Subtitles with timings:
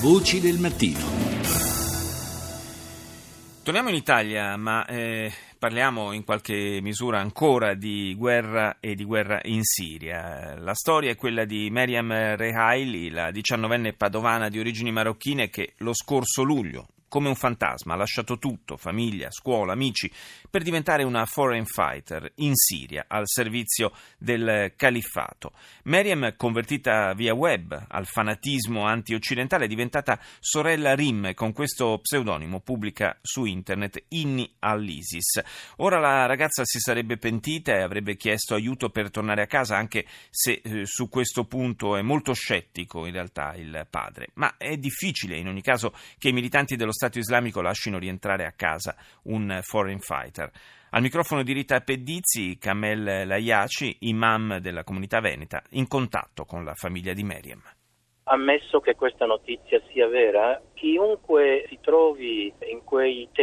[0.00, 0.98] Voci del mattino.
[3.62, 9.40] Torniamo in Italia, ma eh, parliamo in qualche misura ancora di guerra e di guerra
[9.42, 10.58] in Siria.
[10.58, 15.92] La storia è quella di Meriam Rehaili, la diciannovenne padovana di origini marocchine che lo
[15.92, 20.10] scorso luglio, come un fantasma, ha lasciato tutto, famiglia, scuola, amici,
[20.48, 25.52] per diventare una foreign fighter in Siria al servizio del califfato.
[25.84, 33.18] Meriam, convertita via web al fanatismo anti-occidentale, è diventata sorella Rim, con questo pseudonimo pubblica
[33.20, 35.42] su internet inni all'ISIS.
[35.78, 40.06] Ora la ragazza si sarebbe pentita e avrebbe chiesto aiuto per tornare a casa, anche
[40.30, 44.28] se eh, su questo punto è molto scettico in realtà il padre.
[44.34, 48.52] Ma è difficile in ogni caso che i militanti dello Stato islamico lasciano rientrare a
[48.52, 50.50] casa un foreign fighter.
[50.90, 56.74] Al microfono di Rita Pedizzi, Kamel Laiaci, imam della comunità veneta, in contatto con la
[56.74, 57.62] famiglia di Meriam.
[58.24, 62.29] Ammesso che questa notizia sia vera, chiunque si trovi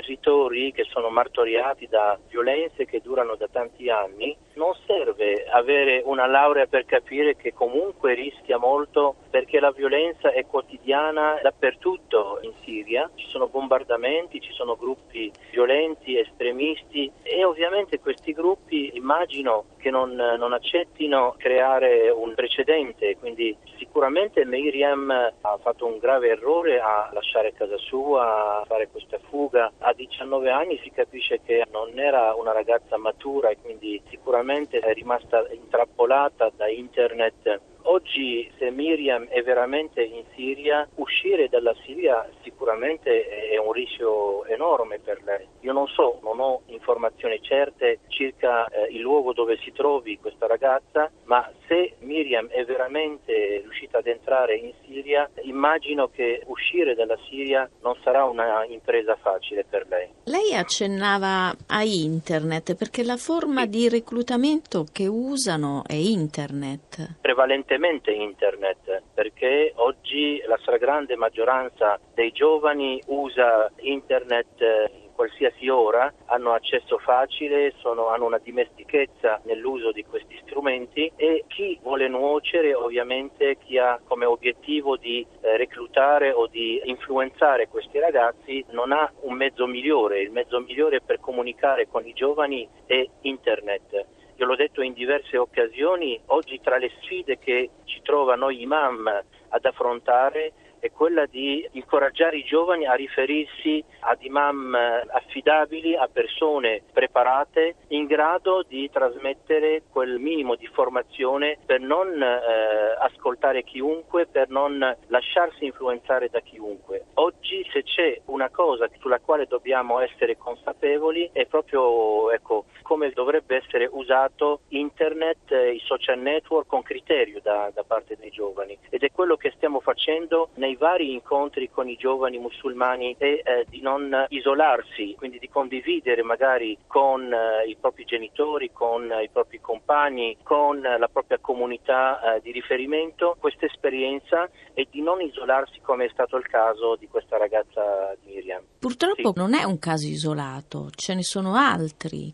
[0.00, 6.26] territori che sono martoriati da violenze che durano da tanti anni, non serve avere una
[6.26, 13.10] laurea per capire che comunque rischia molto perché la violenza è quotidiana dappertutto in Siria,
[13.14, 20.14] ci sono bombardamenti, ci sono gruppi violenti, estremisti e ovviamente questi gruppi immagino che non,
[20.14, 27.52] non accettino creare un precedente, quindi sicuramente Miriam ha fatto un grave errore a lasciare
[27.54, 29.72] casa sua, a fare questa fuga.
[29.78, 34.92] A 19 anni si capisce che non era una ragazza matura e quindi sicuramente è
[34.92, 43.26] rimasta intrappolata da internet Oggi se Miriam è veramente in Siria, uscire dalla Siria sicuramente
[43.50, 45.46] è un rischio enorme per lei.
[45.60, 50.46] Io non so, non ho informazioni certe circa eh, il luogo dove si trovi questa
[50.46, 57.18] ragazza, ma se Miriam è veramente riuscita ad entrare in Siria, immagino che uscire dalla
[57.28, 60.08] Siria non sarà una impresa facile per lei.
[60.24, 67.16] Lei accennava a internet perché la forma di reclutamento che usano è internet.
[67.20, 75.68] Prevalentemente prevalentemente internet perché oggi la stragrande maggioranza dei giovani usa internet eh, in qualsiasi
[75.68, 82.08] ora, hanno accesso facile, sono, hanno una dimestichezza nell'uso di questi strumenti e chi vuole
[82.08, 88.92] nuocere ovviamente chi ha come obiettivo di eh, reclutare o di influenzare questi ragazzi non
[88.92, 94.46] ha un mezzo migliore, il mezzo migliore per comunicare con i giovani è internet io
[94.46, 99.06] l'ho detto in diverse occasioni, oggi tra le sfide che ci trova noi imam
[99.48, 106.82] ad affrontare è quella di incoraggiare i giovani a riferirsi ad imam affidabili, a persone
[106.92, 114.48] preparate in grado di trasmettere quel minimo di formazione per non eh, ascoltare chiunque, per
[114.48, 117.04] non lasciarsi influenzare da chiunque.
[117.14, 123.56] Oggi se c'è una cosa sulla quale dobbiamo essere consapevoli è proprio ecco, come dovrebbe
[123.56, 129.02] essere usato internet, eh, i social network con criterio da, da parte dei giovani ed
[129.02, 133.66] è quello che stiamo facendo nei nei vari incontri con i giovani musulmani è eh,
[133.68, 139.28] di non isolarsi, quindi di condividere magari con eh, i propri genitori, con eh, i
[139.30, 145.80] propri compagni, con la propria comunità eh, di riferimento questa esperienza e di non isolarsi
[145.80, 148.62] come è stato il caso di questa ragazza di Miriam.
[148.78, 149.38] Purtroppo sì.
[149.38, 152.32] non è un caso isolato, ce ne sono altri.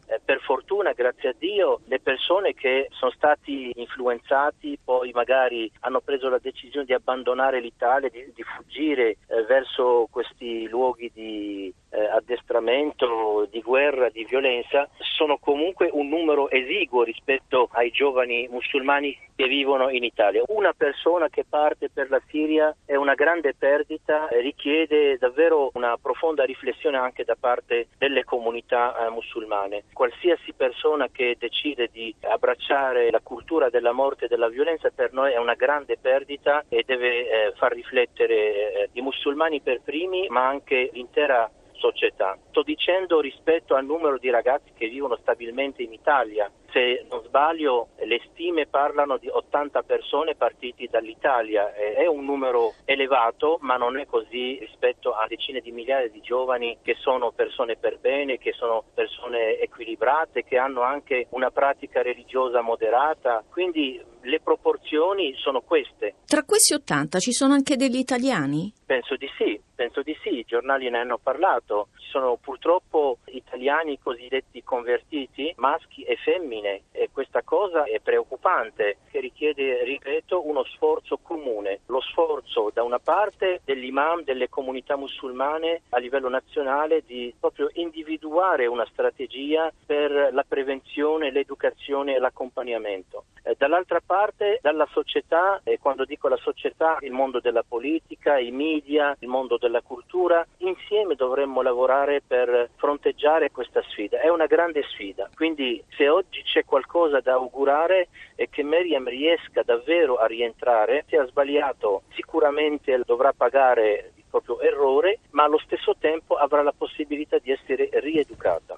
[0.77, 6.39] Fortuna, grazie a Dio, le persone che sono stati influenzati poi magari hanno preso la
[6.39, 13.61] decisione di abbandonare l'Italia, di, di fuggire eh, verso questi luoghi di eh, addestramento, di
[13.61, 20.03] guerra, di violenza, sono comunque un numero esiguo rispetto ai giovani musulmani che vivono in
[20.03, 20.43] Italia.
[20.49, 25.97] Una persona che parte per la Siria è una grande perdita, eh, richiede davvero una
[26.01, 29.85] profonda riflessione anche da parte delle comunità eh, musulmane.
[29.93, 35.33] Qualsiasi persona che decide di abbracciare la cultura della morte e della violenza per noi
[35.33, 40.47] è una grande perdita e deve eh, far riflettere eh, i musulmani per primi, ma
[40.47, 42.37] anche l'intera società.
[42.51, 46.51] Sto dicendo rispetto al numero di ragazzi che vivono stabilmente in Italia.
[46.71, 51.73] Se non sbaglio, le stime parlano di 80 persone partiti dall'Italia.
[51.73, 56.78] È un numero elevato, ma non è così rispetto a decine di migliaia di giovani
[56.83, 62.61] che sono persone per bene, che sono persone equilibrate, che hanno anche una pratica religiosa
[62.61, 63.43] moderata.
[63.49, 66.17] Quindi le proporzioni sono queste.
[66.27, 68.72] Tra questi 80 ci sono anche degli italiani?
[68.84, 71.89] Penso di sì Penso di sì, i giornali ne hanno parlato.
[71.99, 79.21] Ci sono purtroppo italiani cosiddetti convertiti, maschi e femmine, e questa cosa è preoccupante, che
[79.21, 81.81] richiede, ripeto, uno sforzo comune.
[81.89, 88.65] Lo sforzo da una parte dell'imam delle comunità musulmane a livello nazionale di proprio individuare
[88.67, 93.25] una strategia per la prevenzione, l'educazione e l'accompagnamento.
[93.43, 98.51] Eh, dall'altra parte dalla società, e quando dico la società, il mondo della politica, i
[98.51, 104.21] media, il mondo della cultura, insieme dovremmo lavorare per fronteggiare questa sfida.
[104.21, 109.63] È una grande sfida, quindi se oggi c'è qualcosa da augurare è che Meriam riesca
[109.63, 115.95] davvero a rientrare, se ha sbagliato sicuramente dovrà pagare il proprio errore, ma allo stesso
[115.98, 118.74] tempo avrà la possibilità di essere rieducata.